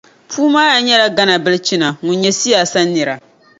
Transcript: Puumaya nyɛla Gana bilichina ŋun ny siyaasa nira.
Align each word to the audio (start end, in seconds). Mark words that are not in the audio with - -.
Puumaya 0.29 0.77
nyɛla 0.85 1.07
Gana 1.17 1.35
bilichina 1.43 1.87
ŋun 2.05 2.17
ny 2.21 2.31
siyaasa 2.39 2.79
nira. 2.93 3.15